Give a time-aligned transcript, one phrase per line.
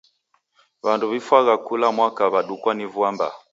[0.83, 3.35] W'andu w'ifwagha kula mwaka w'adukwa ni vua mbaa.